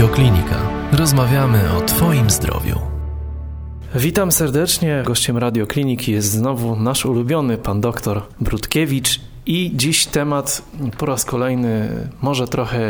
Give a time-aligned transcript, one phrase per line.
[0.00, 0.56] Radioklinika.
[0.92, 2.78] Rozmawiamy o Twoim zdrowiu.
[3.94, 5.02] Witam serdecznie.
[5.06, 9.20] Gościem Radiokliniki jest znowu nasz ulubiony pan doktor Brudkiewicz
[9.50, 10.62] i dziś temat
[10.98, 11.88] po raz kolejny
[12.22, 12.80] może trochę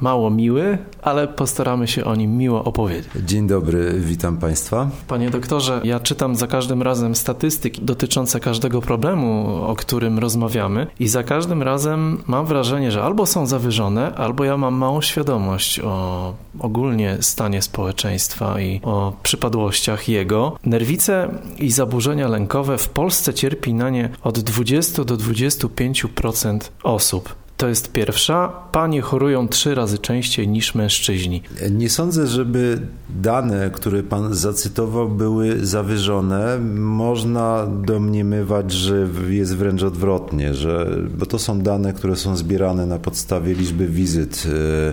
[0.00, 3.10] mało miły, ale postaramy się o nim miło opowiedzieć.
[3.26, 4.90] Dzień dobry, witam Państwa.
[5.08, 11.08] Panie doktorze, ja czytam za każdym razem statystyki dotyczące każdego problemu, o którym rozmawiamy, i
[11.08, 16.34] za każdym razem mam wrażenie, że albo są zawyżone, albo ja mam małą świadomość o
[16.58, 20.56] ogólnie stanie społeczeństwa i o przypadłościach jego.
[20.64, 27.43] Nerwice i zaburzenia lękowe w Polsce cierpi na nie od 20 do 25 5% osób.
[27.56, 28.48] To jest pierwsza.
[28.72, 31.42] Panie chorują trzy razy częściej niż mężczyźni.
[31.70, 32.80] Nie sądzę, żeby
[33.10, 36.58] dane, które pan zacytował, były zawyżone.
[36.76, 42.98] Można domniemywać, że jest wręcz odwrotnie, że, bo to są dane, które są zbierane na
[42.98, 44.92] podstawie liczby wizyt e, e,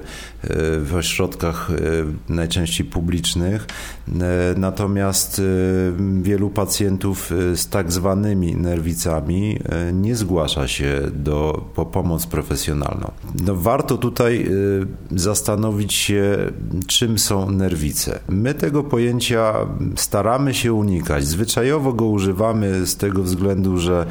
[0.80, 3.68] w ośrodkach e, najczęściej publicznych.
[4.58, 5.42] Natomiast
[6.22, 9.60] wielu pacjentów z tak zwanymi nerwicami
[9.94, 13.12] nie zgłasza się do, po pomoc profesjonalną profesjonalną.
[13.46, 14.46] No, warto tutaj
[15.12, 16.38] y, zastanowić się,
[16.88, 18.20] czym są nerwice.
[18.30, 19.54] My tego pojęcia
[19.96, 21.28] staramy się unikać.
[21.28, 24.06] Zwyczajowo go używamy z tego względu, że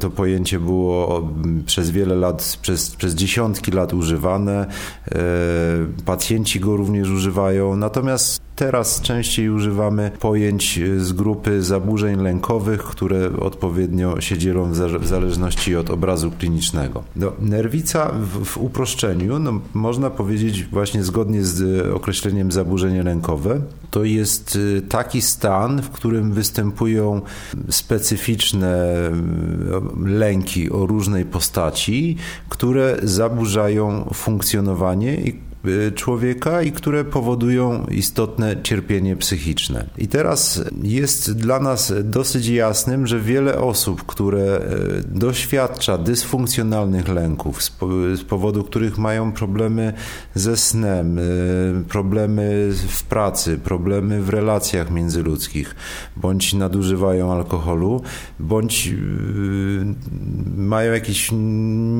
[0.00, 1.28] to pojęcie było
[1.66, 4.66] przez wiele lat, przez, przez dziesiątki lat używane.
[5.08, 7.76] Y, pacjenci go również używają.
[7.76, 15.76] Natomiast Teraz częściej używamy pojęć z grupy zaburzeń lękowych, które odpowiednio się dzielą w zależności
[15.76, 17.02] od obrazu klinicznego.
[17.16, 24.04] No, nerwica w, w uproszczeniu, no, można powiedzieć właśnie zgodnie z określeniem zaburzenie lękowe, to
[24.04, 27.20] jest y, taki stan, w którym występują
[27.68, 28.96] specyficzne
[30.06, 32.16] y, lęki o różnej postaci,
[32.48, 35.43] które zaburzają funkcjonowanie i Y,
[35.94, 39.86] człowieka i które powodują istotne cierpienie psychiczne.
[39.98, 47.62] I teraz jest dla nas dosyć jasnym, że wiele osób, które y, doświadcza dysfunkcjonalnych lęków,
[48.16, 49.92] z powodu których mają problemy
[50.34, 55.74] ze snem, y, problemy w pracy, problemy w relacjach międzyludzkich,
[56.16, 58.02] bądź nadużywają alkoholu,
[58.40, 58.94] bądź
[60.56, 61.30] mają jakieś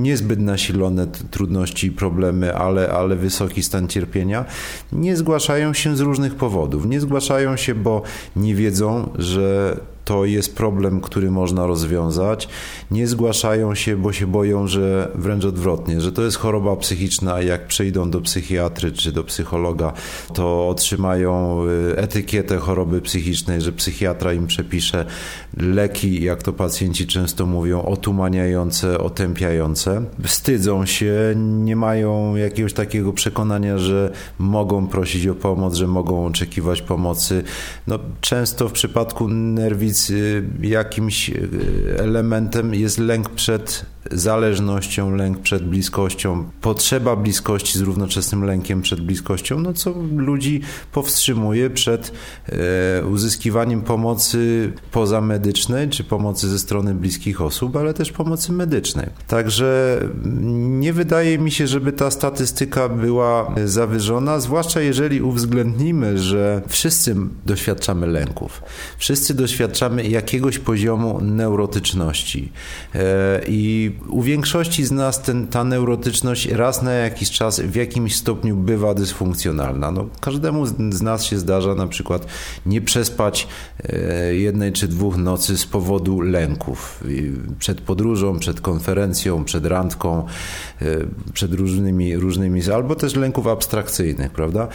[0.03, 4.45] niezbyt nasilone trudności i problemy, ale, ale wysokie wysoki stan cierpienia,
[4.93, 6.87] nie zgłaszają się z różnych powodów.
[6.87, 8.03] Nie zgłaszają się, bo
[8.37, 12.49] nie wiedzą, że to jest problem, który można rozwiązać.
[12.91, 17.67] Nie zgłaszają się, bo się boją, że wręcz odwrotnie, że to jest choroba psychiczna, jak
[17.67, 19.93] przyjdą do psychiatry czy do psychologa,
[20.35, 25.05] to otrzymają y, etykietę choroby psychicznej, że psychiatra im przepisze
[25.57, 30.05] leki, jak to pacjenci często mówią, otumaniające, otępiające.
[30.23, 36.83] Wstydzą się, nie mają jakiegoś takiego przekonania, że mogą prosić o pomoc, że mogą oczekiwać
[36.83, 37.43] pomocy.
[37.87, 39.29] No, często w przypadku
[39.95, 40.13] nerwic
[40.63, 41.35] jakimś e,
[41.99, 49.61] elementem jest lęk przed zależnością, lęk przed bliskością, potrzeba bliskości z równoczesnym lękiem przed bliskością,
[49.61, 50.61] no co ludzi
[50.93, 52.13] powstrzymuje przed
[52.49, 59.07] e, uzyskiwaniem pomocy pozamedycznej, czy pomocy ze strony bliskich osób, ale też pomocy medycznej.
[59.27, 60.01] Także
[60.55, 67.17] nie wydaje mi się, żeby ta statystyka była zawyżona, zwłaszcza jeżeli uwzględnimy, że wszyscy
[67.47, 68.63] doświadczamy lęków.
[68.99, 72.53] Wszyscy doświadczamy jakiegoś poziomu neurotyczności.
[72.95, 78.17] E, I u większości z nas ten, ta neurotyczność raz na jakiś czas w jakimś
[78.17, 79.91] stopniu bywa dysfunkcjonalna.
[79.91, 82.27] No, każdemu z nas się zdarza na przykład
[82.67, 83.49] nie przespać
[83.83, 87.05] e, jednej czy dwóch nocy z powodu lęków.
[87.59, 90.27] Przed podróżą, przed konferencją, przed randką,
[90.83, 90.87] e,
[91.33, 94.69] przed różnymi, różnymi, albo też lęków abstrakcyjnych, prawda?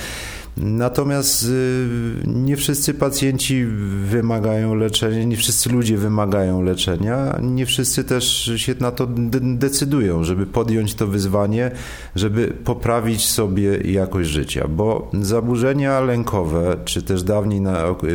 [0.58, 1.88] Natomiast y,
[2.26, 3.66] nie wszyscy pacjenci
[4.06, 9.08] wymagają leczenia, nie wszyscy ludzie wymagają leczenia, nie wszyscy też się na to
[9.42, 11.72] decydują, żeby podjąć to wyzwanie,
[12.16, 17.62] żeby poprawić sobie jakość życia, bo zaburzenia lękowe, czy też dawniej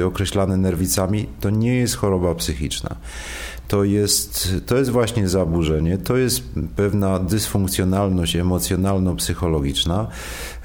[0.06, 2.96] określane nerwicami, to nie jest choroba psychiczna
[3.68, 6.42] to jest, to jest właśnie zaburzenie, to jest
[6.76, 10.06] pewna dysfunkcjonalność emocjonalno-psychologiczna,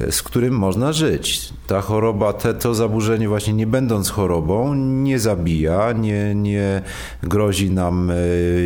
[0.09, 1.53] z którym można żyć.
[1.67, 6.81] Ta choroba, te, to zaburzenie właśnie nie będąc chorobą, nie zabija, nie, nie
[7.23, 8.15] grozi nam e,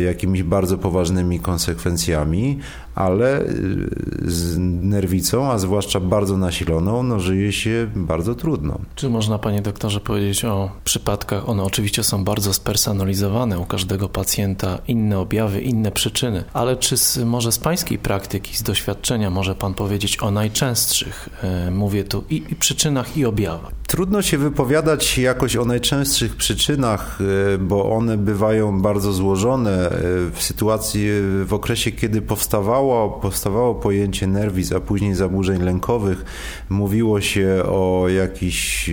[0.00, 2.58] jakimiś bardzo poważnymi konsekwencjami,
[2.94, 3.88] ale y,
[4.24, 8.78] z nerwicą, a zwłaszcza bardzo nasiloną, no żyje się bardzo trudno.
[8.94, 11.48] Czy można, panie doktorze, powiedzieć o przypadkach?
[11.48, 17.18] One oczywiście są bardzo spersonalizowane u każdego pacjenta, inne objawy, inne przyczyny, ale czy z,
[17.18, 22.42] może z pańskiej praktyki, z doświadczenia może pan powiedzieć o najczęstszych, e, mówię tu, i,
[22.50, 23.72] i przyczynach, i objawach?
[23.86, 27.18] Trudno się wypowiadać jakoś o najczęstszych przyczynach,
[27.54, 29.86] e, bo one bywają bardzo złożone.
[29.86, 29.90] E,
[30.32, 31.08] w sytuacji,
[31.44, 32.83] w okresie, kiedy powstawało,
[33.22, 36.24] powstawało pojęcie nerwic, a później zaburzeń lękowych,
[36.68, 38.92] mówiło się o jakichś e,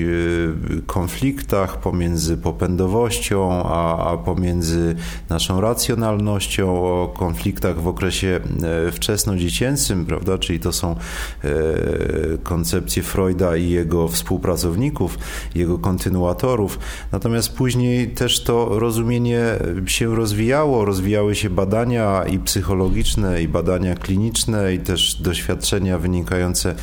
[0.85, 4.95] konfliktach pomiędzy popędowością, a, a pomiędzy
[5.29, 8.39] naszą racjonalnością, o konfliktach w okresie
[8.91, 10.37] wczesnodziecięcym, prawda?
[10.37, 10.95] Czyli to są
[12.43, 15.17] koncepcje Freuda i jego współpracowników
[15.55, 16.79] jego kontynuatorów.
[17.11, 19.43] Natomiast później też to rozumienie
[19.85, 26.75] się rozwijało, rozwijały się badania i psychologiczne, i badania kliniczne, i też doświadczenia wynikające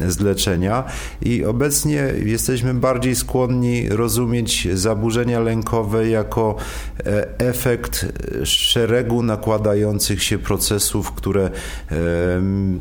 [0.00, 0.84] z leczenia.
[1.22, 6.56] I obecnie jesteśmy bardziej skłonni rozumieć zaburzenia lękowe jako
[6.98, 8.06] e, efekt
[8.44, 11.50] szeregu nakładających się procesów, które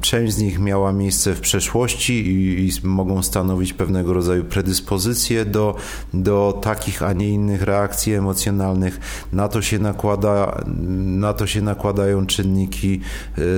[0.02, 5.76] część z nich miała miejsce w przeszłości i, i mogą stanowić pewnego rodzaju predyspozycje do,
[6.14, 9.00] do takich, a nie innych reakcji emocjonalnych.
[9.34, 10.64] Na to się nakłada,
[11.06, 13.02] na to się nakładają czynniki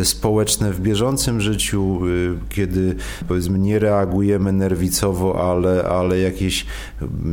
[0.02, 2.96] e, społeczne w bieżącym życiu, e, kiedy
[3.28, 6.66] powiedzmy nie reagujemy nerwicowo, ale, ale jakieś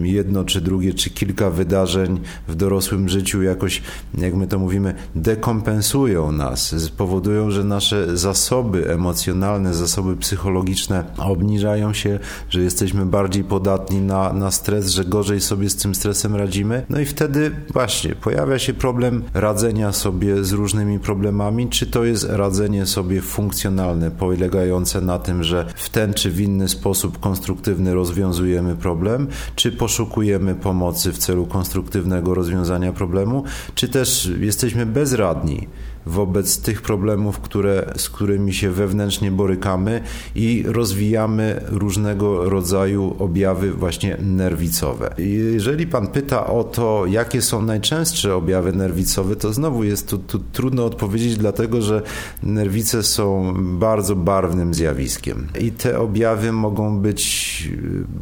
[0.03, 3.83] jedno czy drugie, czy kilka wydarzeń w dorosłym życiu jakoś,
[4.19, 12.19] jak my to mówimy, dekompensują nas, powodują, że nasze zasoby emocjonalne, zasoby psychologiczne obniżają się,
[12.51, 16.85] że jesteśmy bardziej podatni na, na stres, że gorzej sobie z tym stresem radzimy.
[16.91, 22.27] No i wtedy właśnie pojawia się problem radzenia sobie z różnymi problemami, czy to jest
[22.31, 28.77] radzenie sobie funkcjonalne, polegające na tym, że w ten czy w inny sposób konstruktywny rozwiązujemy
[28.77, 33.45] problem, czy poszukujemy pomocy w celu konstruktywnego rozwiązania problemu,
[33.75, 35.69] czy też jesteśmy bezradni
[36.07, 40.01] wobec tych problemów, które, z którymi się wewnętrznie borykamy
[40.35, 45.15] i rozwijamy różnego rodzaju objawy właśnie nerwicowe.
[45.53, 50.39] Jeżeli pan pyta o to, jakie są najczęstsze objawy nerwicowe, to znowu jest tu, tu
[50.53, 52.03] trudno odpowiedzieć, dlatego że
[52.43, 57.23] nerwice są bardzo barwnym zjawiskiem i te objawy mogą być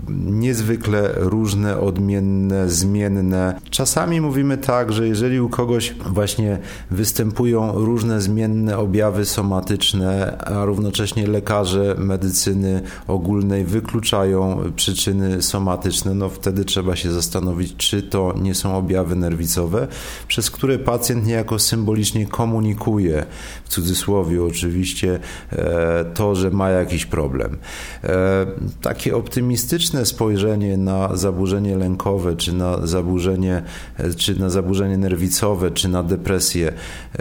[0.09, 3.61] niezwykle różne, odmienne, zmienne.
[3.71, 6.59] Czasami mówimy tak, że jeżeli u kogoś właśnie
[6.91, 16.64] występują różne zmienne objawy somatyczne, a równocześnie lekarze medycyny ogólnej wykluczają przyczyny somatyczne, no wtedy
[16.64, 19.88] trzeba się zastanowić, czy to nie są objawy nerwicowe,
[20.28, 23.26] przez które pacjent niejako symbolicznie komunikuje,
[23.64, 25.19] w cudzysłowie oczywiście,
[25.52, 27.58] e, to, że ma jakiś problem.
[28.05, 28.46] E,
[28.82, 33.62] takie optymistyczne spojrzenie na zaburzenie lękowe, czy na zaburzenie,
[33.96, 36.73] e, czy na zaburzenie nerwicowe, czy na depresję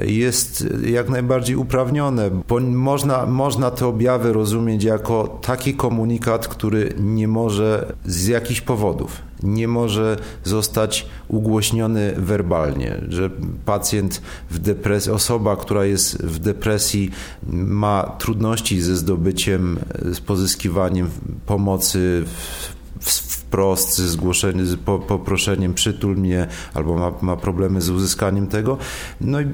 [0.01, 6.93] jest jest jak najbardziej uprawnione, bo można, można te objawy rozumieć jako taki komunikat, który
[6.99, 13.29] nie może z jakichś powodów nie może zostać ugłośniony werbalnie, że
[13.65, 17.11] pacjent w depresji, osoba, która jest w depresji,
[17.53, 19.79] ma trudności ze zdobyciem,
[20.11, 21.09] z pozyskiwaniem
[21.45, 24.75] pomocy w, wprost z zgłoszeniem, z
[25.07, 28.77] poproszeniem przytul mnie, albo ma, ma problemy z uzyskaniem tego.
[29.21, 29.45] No i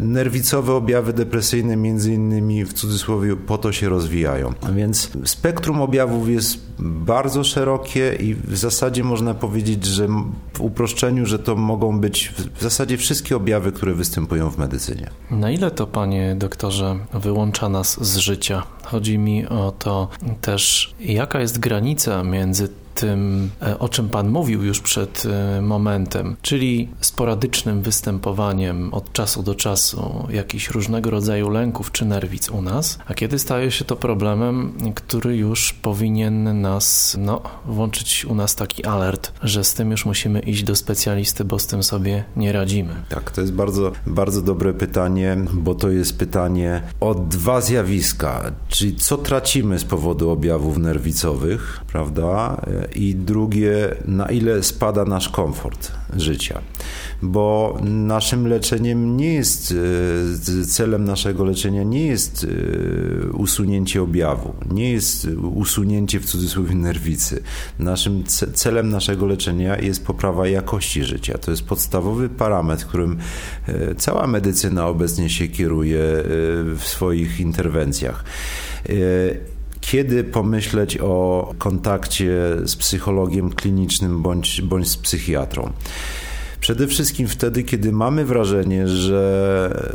[0.00, 4.52] nerwicowe objawy depresyjne między innymi w cudzysłowie po to się rozwijają.
[4.74, 10.08] Więc spektrum objawów jest bardzo szerokie i w zasadzie można powiedzieć, że
[10.52, 15.10] w uproszczeniu, że to mogą być w zasadzie wszystkie objawy, które występują w medycynie.
[15.30, 18.62] Na ile to, panie doktorze, wyłącza nas z życia?
[18.84, 20.08] Chodzi mi o to
[20.40, 25.62] też, jaka jest granica między it tym, e, o czym Pan mówił już przed e,
[25.62, 32.62] momentem, czyli sporadycznym występowaniem od czasu do czasu jakichś różnego rodzaju lęków czy nerwic u
[32.62, 38.54] nas, a kiedy staje się to problemem, który już powinien nas, no, włączyć u nas
[38.54, 42.52] taki alert, że z tym już musimy iść do specjalisty, bo z tym sobie nie
[42.52, 42.94] radzimy.
[43.08, 48.96] Tak, to jest bardzo, bardzo dobre pytanie, bo to jest pytanie o dwa zjawiska, czyli
[48.96, 52.60] co tracimy z powodu objawów nerwicowych, prawda?
[52.94, 56.60] I drugie, na ile spada nasz komfort życia.
[57.22, 59.74] Bo naszym leczeniem nie jest,
[60.62, 67.42] e, celem naszego leczenia nie jest e, usunięcie objawu, nie jest usunięcie w cudzysłowie nerwicy.
[67.78, 68.24] Naszym
[68.54, 71.38] celem naszego leczenia jest poprawa jakości życia.
[71.38, 73.18] To jest podstawowy parametr, którym
[73.68, 76.02] e, cała medycyna obecnie się kieruje
[76.76, 78.24] w swoich interwencjach
[79.82, 82.32] kiedy pomyśleć o kontakcie
[82.64, 85.72] z psychologiem klinicznym bądź, bądź z psychiatrą?
[86.60, 89.92] Przede wszystkim wtedy, kiedy mamy wrażenie, że,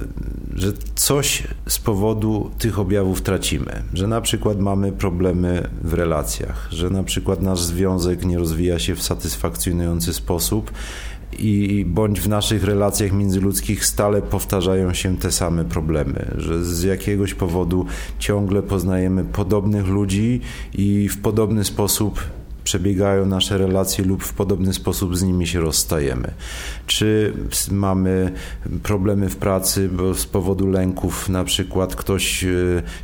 [0.56, 6.90] że coś z powodu tych objawów tracimy, że na przykład mamy problemy w relacjach, że
[6.90, 10.72] na przykład nasz związek nie rozwija się w satysfakcjonujący sposób
[11.40, 17.34] i bądź w naszych relacjach międzyludzkich stale powtarzają się te same problemy, że z jakiegoś
[17.34, 17.86] powodu
[18.20, 20.42] ciągle poznajemy podobnych ludzi
[20.74, 22.20] i w podobny sposób
[22.68, 26.32] przebiegają nasze relacje lub w podobny sposób z nimi się rozstajemy.
[26.88, 27.34] Czy
[27.72, 28.32] mamy
[28.84, 32.48] problemy w pracy, bo z powodu lęków na przykład ktoś e,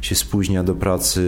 [0.01, 1.22] się spóźnia do pracy,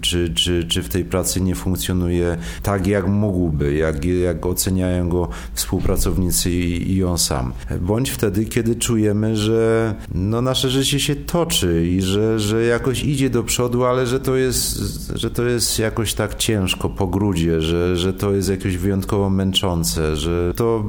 [0.00, 5.28] czy, czy, czy w tej pracy nie funkcjonuje tak, jak mógłby, jak, jak oceniają go
[5.54, 7.52] współpracownicy i, i on sam.
[7.80, 13.30] Bądź wtedy, kiedy czujemy, że no, nasze życie się toczy i że, że jakoś idzie
[13.30, 14.76] do przodu, ale że to jest,
[15.14, 20.16] że to jest jakoś tak ciężko po grudzie, że, że to jest jakieś wyjątkowo męczące,
[20.16, 20.84] że to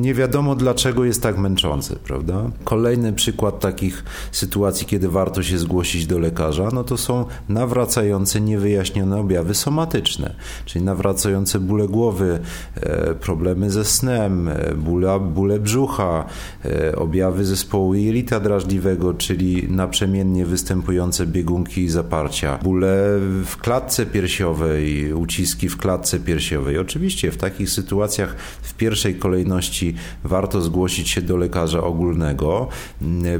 [0.00, 2.50] nie wiadomo dlaczego jest tak męczące, prawda?
[2.64, 9.20] Kolejny przykład takich sytuacji, kiedy warto się zgłosić do lekarza, no to są nawracające, niewyjaśnione
[9.20, 12.38] objawy somatyczne, czyli nawracające bóle głowy,
[12.74, 16.24] e, problemy ze snem, e, bóle, bóle brzucha,
[16.64, 22.96] e, objawy zespołu jelita drażliwego, czyli naprzemiennie występujące biegunki i zaparcia, bóle
[23.44, 26.78] w klatce piersiowej, uciski w klatce klatce piersiowej.
[26.78, 29.94] Oczywiście w takich sytuacjach w pierwszej kolejności
[30.24, 32.68] warto zgłosić się do lekarza ogólnego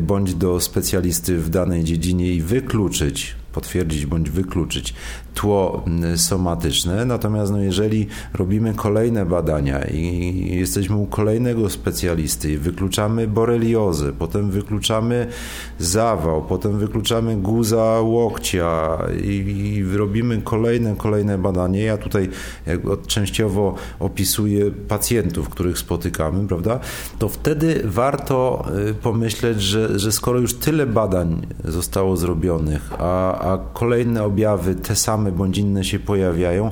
[0.01, 4.95] bądź do specjalisty w danej dziedzinie i wykluczyć potwierdzić bądź wykluczyć
[5.37, 5.85] tło
[6.17, 7.05] somatyczne.
[7.05, 14.51] Natomiast no, jeżeli robimy kolejne badania i jesteśmy u kolejnego specjalisty i wykluczamy boreliozę, potem
[14.51, 15.27] wykluczamy
[15.79, 21.83] zawał, potem wykluczamy guza łokcia i, i robimy kolejne, kolejne badanie.
[21.83, 22.29] Ja tutaj
[23.07, 26.81] częściowo opisuję pacjentów, których spotykamy, prawda?
[27.19, 33.59] To wtedy warto y, pomyśleć, że, że skoro już tyle badań zostało zrobionych, a, a
[33.73, 36.71] kolejne objawy te same bądź inne się pojawiają,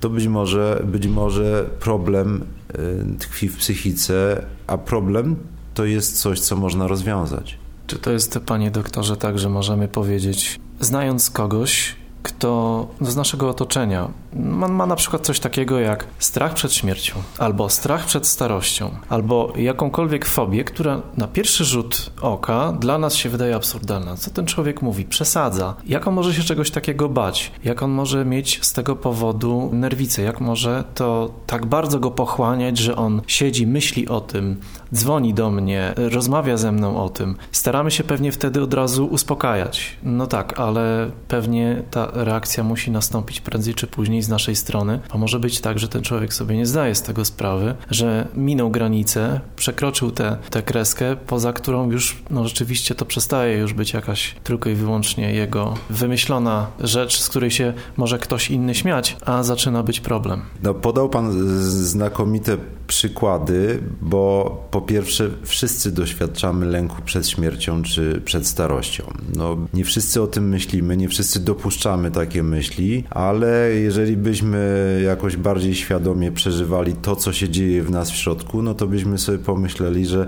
[0.00, 5.36] to być może, być może problem y, tkwi w psychice, a problem
[5.74, 7.58] to jest coś, co można rozwiązać.
[7.86, 14.08] Czy to jest, panie doktorze, tak, że możemy powiedzieć, znając kogoś, kto z naszego otoczenia
[14.34, 19.52] ma, ma, na przykład coś takiego jak strach przed śmiercią, albo strach przed starością, albo
[19.56, 24.16] jakąkolwiek fobię, która na pierwszy rzut oka dla nas się wydaje absurdalna.
[24.16, 25.04] Co ten człowiek mówi?
[25.04, 25.74] Przesadza.
[25.86, 27.52] Jak on może się czegoś takiego bać?
[27.64, 30.22] Jak on może mieć z tego powodu nerwicę?
[30.22, 34.60] Jak może to tak bardzo go pochłaniać, że on siedzi, myśli o tym,
[34.94, 37.36] dzwoni do mnie, rozmawia ze mną o tym.
[37.52, 39.96] Staramy się pewnie wtedy od razu uspokajać.
[40.02, 45.18] No tak, ale pewnie ta reakcja musi nastąpić prędzej czy później z naszej strony, a
[45.18, 49.40] może być tak, że ten człowiek sobie nie zdaje z tego sprawy, że minął granicę,
[49.56, 54.74] przekroczył tę kreskę, poza którą już no, rzeczywiście to przestaje już być jakaś tylko i
[54.74, 60.42] wyłącznie jego wymyślona rzecz, z której się może ktoś inny śmiać, a zaczyna być problem.
[60.62, 68.46] No, podał pan znakomite przykłady, bo po pierwsze wszyscy doświadczamy lęku przed śmiercią czy przed
[68.46, 69.04] starością.
[69.36, 75.36] No, nie wszyscy o tym myślimy, nie wszyscy dopuszczamy takie myśli, ale jeżeli byśmy jakoś
[75.36, 79.38] bardziej świadomie przeżywali to, co się dzieje w nas w środku, no to byśmy sobie
[79.38, 80.26] pomyśleli, że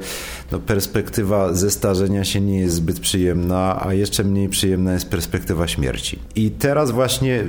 [0.53, 6.19] no, perspektywa zestarzenia się nie jest zbyt przyjemna, a jeszcze mniej przyjemna jest perspektywa śmierci.
[6.37, 7.45] I teraz właśnie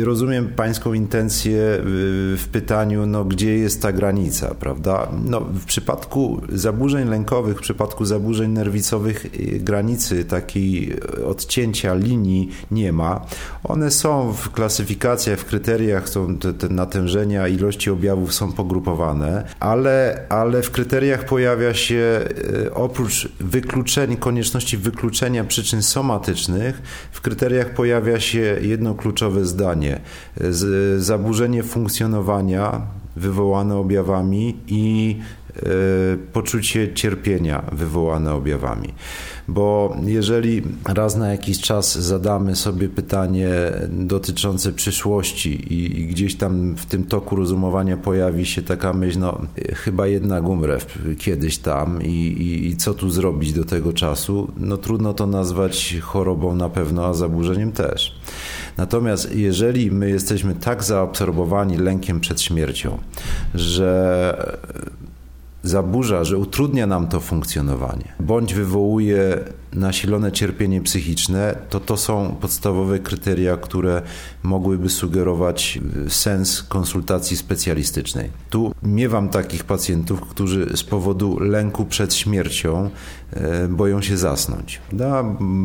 [0.00, 1.80] y, rozumiem pańską intencję y,
[2.36, 5.08] w pytaniu, no gdzie jest ta granica, prawda?
[5.24, 9.28] No, w przypadku zaburzeń lękowych, w przypadku zaburzeń nerwicowych y,
[9.60, 10.96] granicy takiej
[11.26, 13.26] odcięcia linii nie ma.
[13.64, 15.71] One są w klasyfikacjach, w kryteriach,
[16.04, 22.20] są te, te natężenia, ilości objawów są pogrupowane, ale, ale w kryteriach pojawia się
[22.64, 30.00] e, oprócz wykluczeń, konieczności wykluczenia przyczyn somatycznych, w kryteriach pojawia się jedno kluczowe zdanie:
[30.98, 32.80] zaburzenie funkcjonowania
[33.16, 35.16] wywołane objawami i
[36.32, 38.88] poczucie cierpienia wywołane objawami.
[39.48, 43.48] Bo jeżeli raz na jakiś czas zadamy sobie pytanie
[43.88, 49.40] dotyczące przyszłości i, i gdzieś tam w tym toku rozumowania pojawi się taka myśl, no
[49.74, 50.78] chyba jednak umrę
[51.18, 55.96] kiedyś tam i, i, i co tu zrobić do tego czasu, no trudno to nazwać
[56.02, 58.14] chorobą na pewno, a zaburzeniem też.
[58.76, 62.98] Natomiast jeżeli my jesteśmy tak zaabsorbowani lękiem przed śmiercią,
[63.54, 64.56] że
[65.62, 69.38] zaburza, że utrudnia nam to funkcjonowanie, bądź wywołuje
[69.74, 74.02] nasilone cierpienie psychiczne, to to są podstawowe kryteria, które
[74.42, 78.30] mogłyby sugerować sens konsultacji specjalistycznej.
[78.50, 82.90] Tu miewam takich pacjentów, którzy z powodu lęku przed śmiercią
[83.32, 84.80] e, boją się zasnąć.
[84.92, 85.24] Da,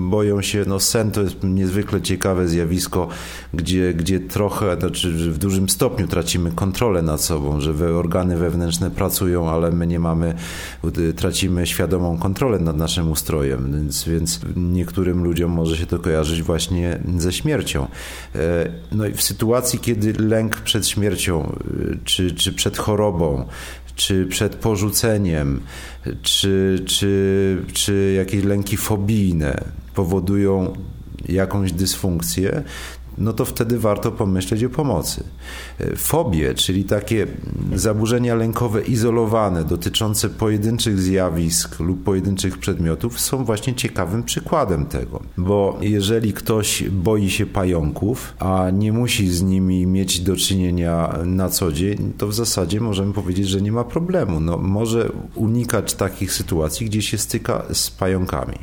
[0.10, 3.08] boją się, no sen to jest niezwykle ciekawe zjawisko,
[3.54, 9.50] gdzie, gdzie trochę, znaczy w dużym stopniu tracimy kontrolę nad sobą, że organy wewnętrzne pracują,
[9.50, 10.34] ale my nie mamy,
[11.16, 17.00] tracimy świadomą kontrolę nad naszym ustrojem, więc, więc niektórym ludziom może się to kojarzyć właśnie
[17.18, 17.88] ze śmiercią.
[18.36, 23.46] E, no i w sytuacji, kiedy lęk przed śmiercią, e, czy, czy przed chorobą,
[23.96, 25.62] czy przed porzuceniem,
[26.22, 29.64] czy, czy, czy jakieś lęki fobijne
[29.94, 30.74] powodują
[31.30, 32.64] jakąś dysfunkcję,
[33.18, 35.24] no to wtedy warto pomyśleć o pomocy.
[35.96, 37.28] Fobie, czyli takie
[37.76, 45.20] zaburzenia lękowe izolowane, dotyczące pojedynczych zjawisk lub pojedynczych przedmiotów, są właśnie ciekawym przykładem tego.
[45.38, 51.50] Bo jeżeli ktoś boi się pająków, a nie musi z nimi mieć do czynienia na
[51.50, 54.40] co dzień, to w zasadzie możemy powiedzieć, że nie ma problemu.
[54.40, 58.58] No, może unikać takich sytuacji, gdzie się styka z pająkami.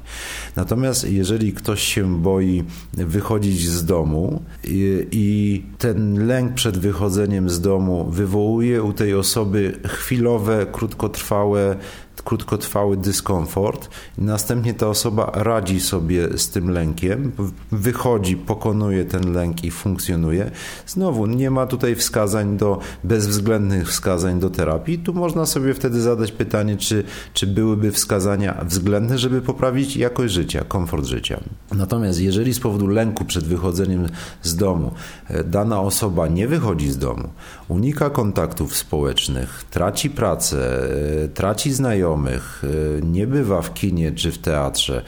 [0.56, 7.60] Natomiast jeżeli ktoś się boi wychodzić z domu i, i ten lęk przed wychodzeniem, z
[7.60, 11.76] domu wywołuje u tej osoby chwilowe, krótkotrwałe
[12.24, 13.88] krótkotrwały dyskomfort
[14.18, 17.32] następnie ta osoba radzi sobie z tym lękiem,
[17.72, 20.50] wychodzi, pokonuje ten lęk i funkcjonuje.
[20.86, 24.98] Znowu nie ma tutaj wskazań do bezwzględnych wskazań do terapii.
[24.98, 30.64] Tu można sobie wtedy zadać pytanie, czy, czy byłyby wskazania względne, żeby poprawić jakość życia,
[30.68, 31.40] komfort życia.
[31.72, 34.08] Natomiast jeżeli z powodu lęku przed wychodzeniem
[34.42, 34.90] z domu
[35.28, 37.28] e, dana osoba nie wychodzi z domu,
[37.68, 40.88] unika kontaktów społecznych, traci pracę,
[41.24, 45.02] e, traci znajomych, znajomych, y, nie bywa w kinie czy w teatrze,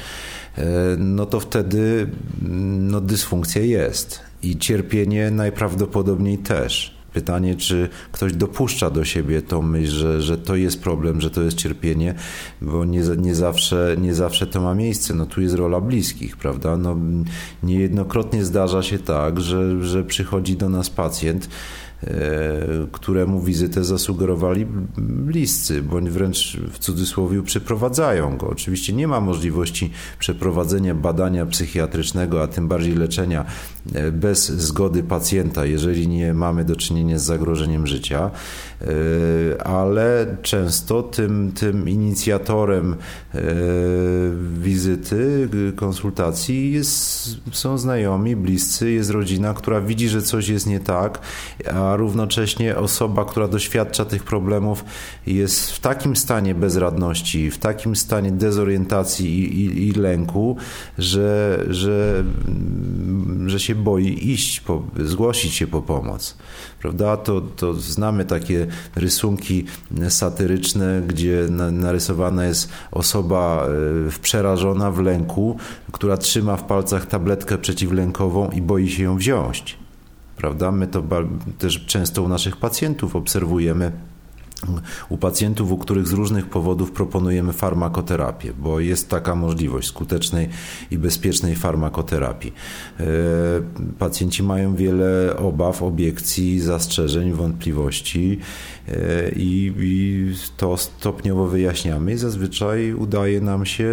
[0.58, 0.62] y,
[0.98, 2.06] no to wtedy
[2.42, 6.96] mm, no, dysfunkcja jest i cierpienie najprawdopodobniej też.
[7.12, 11.42] Pytanie, czy ktoś dopuszcza do siebie tą myśl, że, że to jest problem, że to
[11.42, 12.14] jest cierpienie,
[12.62, 15.14] bo nie, nie, zawsze, nie zawsze to ma miejsce.
[15.14, 16.76] No tu jest rola bliskich, prawda?
[16.76, 16.96] No,
[17.62, 21.85] niejednokrotnie zdarza się tak, że, że przychodzi do nas pacjent, E,
[22.92, 24.66] któremu wizytę zasugerowali
[24.98, 28.48] bliscy, bądź wręcz w cudzysłowie przeprowadzają go.
[28.48, 33.44] Oczywiście nie ma możliwości przeprowadzenia badania psychiatrycznego, a tym bardziej leczenia
[33.94, 38.30] e, bez zgody pacjenta, jeżeli nie mamy do czynienia z zagrożeniem życia,
[38.75, 38.75] e,
[39.64, 42.96] ale często tym, tym inicjatorem
[44.58, 51.20] wizyty, konsultacji jest, są znajomi, bliscy, jest rodzina, która widzi, że coś jest nie tak,
[51.74, 54.84] a a równocześnie osoba, która doświadcza tych problemów,
[55.26, 60.56] jest w takim stanie bezradności, w takim stanie dezorientacji i, i, i lęku,
[60.98, 62.24] że, że,
[63.46, 66.36] że się boi iść, po, zgłosić się po pomoc.
[66.80, 67.16] Prawda?
[67.16, 69.64] To, to znamy takie rysunki
[70.08, 73.66] satyryczne, gdzie narysowana jest osoba
[74.06, 75.56] e, przerażona w lęku,
[75.92, 79.76] która trzyma w palcach tabletkę przeciwlękową i boi się ją wziąć
[80.36, 80.72] prawda?
[80.72, 81.02] My to
[81.58, 83.92] też często u naszych pacjentów obserwujemy
[85.08, 90.48] u pacjentów, u których z różnych powodów proponujemy farmakoterapię, bo jest taka możliwość skutecznej
[90.90, 92.52] i bezpiecznej farmakoterapii.
[93.00, 93.04] E,
[93.98, 98.38] pacjenci mają wiele obaw, obiekcji, zastrzeżeń, wątpliwości
[98.88, 98.92] e,
[99.36, 99.72] i,
[100.56, 103.90] to stopniowo wyjaśniamy i zazwyczaj udaje nam się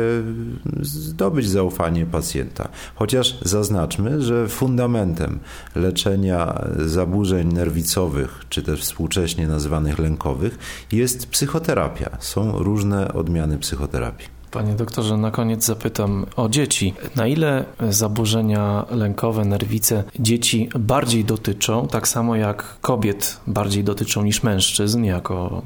[0.81, 2.69] zdobyć zaufanie pacjenta.
[2.95, 5.39] Chociaż zaznaczmy, że fundamentem
[5.75, 10.52] leczenia zaburzeń nerwicowych, czy też współcześnie nazywanych lękowych,
[10.91, 12.17] jest psychoterapia.
[12.19, 14.27] Są różne odmiany psychoterapii.
[14.51, 16.93] Panie doktorze, na koniec zapytam o dzieci.
[17.15, 24.43] Na ile zaburzenia lękowe, nerwice dzieci bardziej dotyczą, tak samo jak kobiet bardziej dotyczą niż
[24.43, 25.63] mężczyzn, jako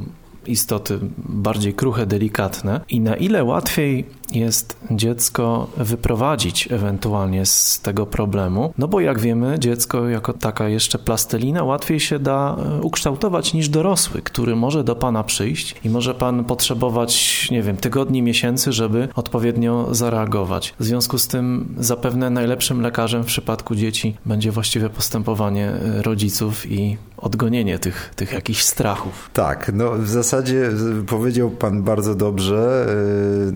[0.49, 8.73] istoty bardziej kruche, delikatne i na ile łatwiej jest dziecko wyprowadzić ewentualnie z tego problemu,
[8.77, 13.69] no bo jak wiemy, dziecko jako taka jeszcze plastelina łatwiej się da e, ukształtować niż
[13.69, 19.07] dorosły, który może do Pana przyjść i może Pan potrzebować, nie wiem, tygodni, miesięcy, żeby
[19.15, 20.73] odpowiednio zareagować.
[20.79, 26.71] W związku z tym zapewne najlepszym lekarzem w przypadku dzieci będzie właściwe postępowanie e, rodziców
[26.71, 29.29] i odgonienie tych, tych jakichś strachów.
[29.33, 30.69] Tak, no w zasadzie
[31.07, 32.87] powiedział Pan bardzo dobrze.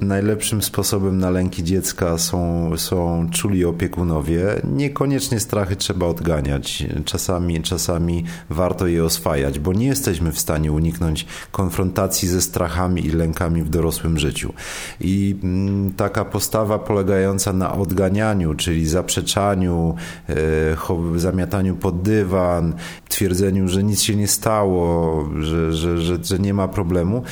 [0.01, 4.45] E, najlepszym sposobem na lęki dziecka są, są czuli opiekunowie.
[4.63, 6.83] Niekoniecznie strachy trzeba odganiać.
[7.05, 13.11] Czasami, czasami warto je oswajać, bo nie jesteśmy w stanie uniknąć konfrontacji ze strachami i
[13.11, 14.53] lękami w dorosłym życiu.
[14.99, 19.95] I mm, taka postawa polegająca na odganianiu, czyli zaprzeczaniu,
[20.29, 22.73] e, zamiataniu pod dywan,
[23.09, 27.23] twierdzeniu, że nic się nie stało, że, że, że, że nie ma problemu,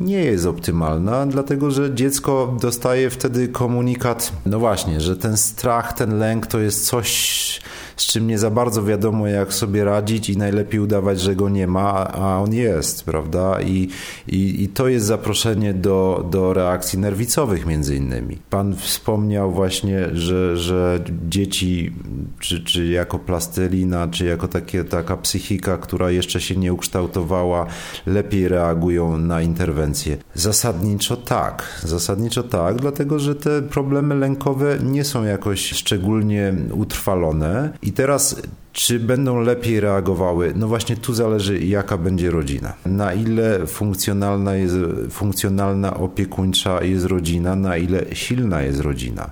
[0.00, 6.18] nie jest optymalna, dlatego że dziecko dostaje wtedy komunikat, no właśnie, że ten strach, ten
[6.18, 7.60] lęk to jest coś,
[7.96, 11.66] z czym nie za bardzo wiadomo, jak sobie radzić i najlepiej udawać, że go nie
[11.66, 13.60] ma, a on jest, prawda?
[13.62, 13.88] I,
[14.28, 18.38] i, i to jest zaproszenie do, do reakcji nerwicowych między innymi.
[18.50, 21.92] Pan wspomniał właśnie, że, że dzieci,
[22.40, 27.66] czy, czy jako plastelina, czy jako takie, taka psychika, która jeszcze się nie ukształtowała,
[28.06, 30.16] lepiej reagują na interwencje.
[30.34, 37.92] Zasadniczo tak, zasadniczo tak, dlatego że te problemy lękowe nie są jakoś szczególnie utrwalone i
[37.92, 38.42] teraz
[38.72, 40.52] czy będą lepiej reagowały?
[40.56, 42.72] No właśnie tu zależy, jaka będzie rodzina.
[42.86, 44.74] Na ile funkcjonalna, jest,
[45.10, 49.30] funkcjonalna opiekuńcza jest rodzina, na ile silna jest rodzina.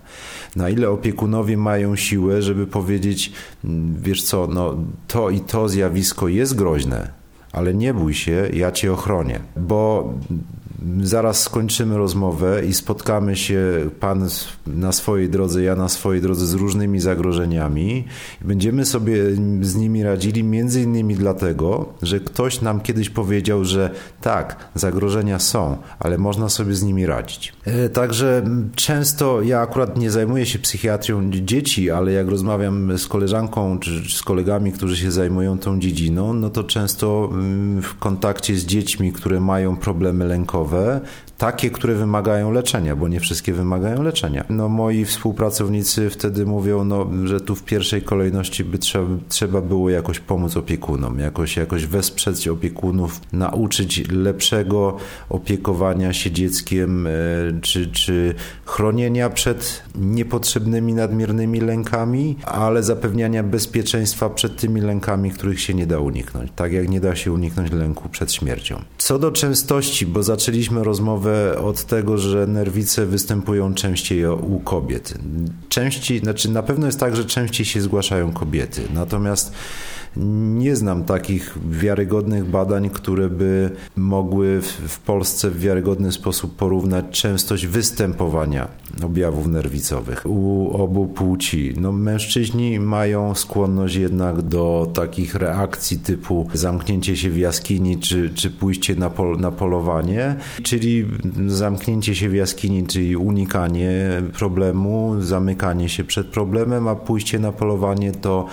[0.57, 3.33] Na ile opiekunowie mają siłę, żeby powiedzieć,
[3.65, 4.77] mm, wiesz co, no
[5.09, 7.11] to i to zjawisko jest groźne,
[7.53, 9.41] ale nie bój się, ja cię ochronię.
[9.57, 10.13] Bo
[11.03, 14.29] zaraz skończymy rozmowę i spotkamy się Pan
[14.67, 18.05] na swojej drodze, ja na swojej drodze z różnymi zagrożeniami.
[18.41, 19.15] Będziemy sobie
[19.61, 23.91] z nimi radzili między innymi dlatego, że ktoś nam kiedyś powiedział, że
[24.21, 27.53] tak, zagrożenia są, ale można sobie z nimi radzić.
[27.65, 33.79] E, także często ja akurat nie zajmuję się psychiatrią dzieci, ale jak rozmawiam z koleżanką
[33.79, 38.67] czy z kolegami, którzy się zajmują tą dziedziną, no to często mm, w kontakcie z
[38.67, 41.07] dziećmi, które mają problemy lękowe, Her.
[41.43, 44.45] Takie, które wymagają leczenia, bo nie wszystkie wymagają leczenia.
[44.49, 49.91] No moi współpracownicy wtedy mówią, no, że tu w pierwszej kolejności by trzeba, trzeba było
[49.91, 54.97] jakoś pomóc opiekunom, jakoś, jakoś wesprzeć opiekunów, nauczyć lepszego
[55.29, 57.11] opiekowania się dzieckiem, e,
[57.63, 65.75] czy, czy chronienia przed niepotrzebnymi, nadmiernymi lękami, ale zapewniania bezpieczeństwa przed tymi lękami, których się
[65.75, 66.53] nie da uniknąć.
[66.57, 68.83] Tak jak nie da się uniknąć lęku przed śmiercią.
[68.99, 71.32] Co do częstości, bo zaczęliśmy rozmowę
[71.63, 75.15] od tego, że nerwice występują częściej u kobiet.
[75.69, 78.83] Częściej, znaczy na pewno jest tak, że częściej się zgłaszają kobiety.
[78.95, 79.53] Natomiast
[80.17, 87.67] nie znam takich wiarygodnych badań, które by mogły w Polsce w wiarygodny sposób porównać częstość
[87.67, 88.69] występowania
[89.05, 91.75] objawów nerwicowych u obu płci.
[91.81, 98.51] No, mężczyźni mają skłonność jednak do takich reakcji typu zamknięcie się w jaskini czy, czy
[98.51, 101.07] pójście na, pol, na polowanie, czyli
[101.47, 108.13] zamknięcie się w jaskini, czyli unikanie problemu, zamykanie się przed problemem, a pójście na polowanie
[108.13, 108.47] to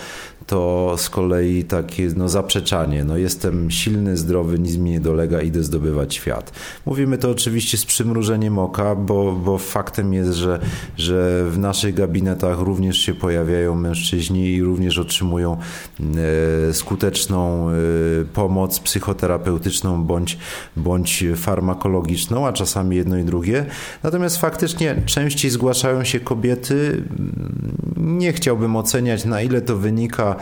[0.50, 3.04] to z kolei takie no, zaprzeczanie.
[3.04, 6.52] No, jestem silny, zdrowy, nic mi nie dolega, idę zdobywać świat.
[6.86, 10.60] Mówimy to oczywiście z przymrużeniem oka, bo, bo faktem jest, że,
[10.98, 15.58] że w naszych gabinetach również się pojawiają mężczyźni i również otrzymują
[16.70, 17.74] e, skuteczną e,
[18.34, 20.38] pomoc psychoterapeutyczną bądź,
[20.78, 23.66] bądź farmakologiczną, a czasami jedno i drugie.
[24.04, 27.04] Natomiast faktycznie częściej zgłaszają się kobiety.
[27.98, 30.39] Nie chciałbym oceniać, na ile to wynika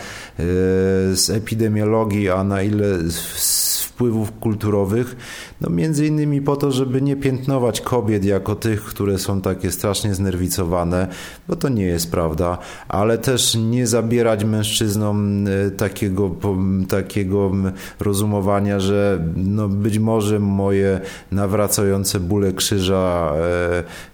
[1.13, 5.15] z epidemiologii, a na ile z wpływów kulturowych,
[5.61, 10.15] no między innymi po to, żeby nie piętnować kobiet jako tych, które są takie strasznie
[10.15, 11.07] znerwicowane,
[11.47, 12.57] bo to nie jest prawda,
[12.87, 16.35] ale też nie zabierać mężczyznom e, takiego,
[16.89, 17.51] takiego
[17.99, 23.33] rozumowania, że no być może moje nawracające bóle krzyża,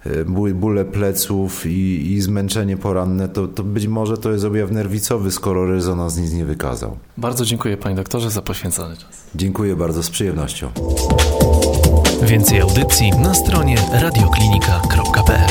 [0.06, 5.32] e, bóle pleców i, i zmęczenie poranne, to, to być może to jest objaw nerwicowy,
[5.32, 6.98] skoro rezonans nic nie wykazał.
[7.18, 9.23] Bardzo dziękuję panie doktorze za poświęcony czas.
[9.36, 10.72] Dziękuję bardzo, z przyjemnością.
[12.24, 15.50] Więcej audycji na stronie radioklinika.pl